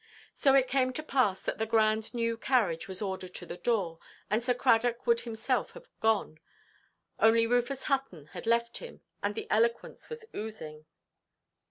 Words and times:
So 0.33 0.55
it 0.55 0.67
came 0.67 0.91
to 0.93 1.03
pass 1.03 1.43
that 1.43 1.59
the 1.59 1.67
grand 1.67 2.11
new 2.15 2.35
carriage 2.35 2.87
was 2.87 3.03
ordered 3.03 3.35
to 3.35 3.45
the 3.45 3.57
door, 3.57 3.99
and 4.31 4.41
Sir 4.41 4.55
Cradock 4.55 5.05
would 5.05 5.19
himself 5.19 5.73
have 5.73 5.87
gone—only 5.99 7.45
Rufus 7.45 7.83
Hutton 7.83 8.25
had 8.33 8.47
left 8.47 8.77
him, 8.79 9.01
and 9.21 9.35
the 9.35 9.45
eloquence 9.51 10.09
was 10.09 10.25
oozing. 10.33 10.87